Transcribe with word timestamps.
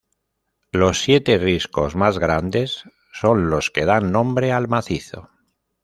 Los 0.71 1.03
siete 1.03 1.37
riscos 1.37 1.95
más 1.95 2.17
grandes 2.17 2.85
son 3.13 3.51
los 3.51 3.69
que 3.69 3.85
dan 3.85 4.11
nombre 4.11 4.51
al 4.51 4.67
macizo. 4.67 5.29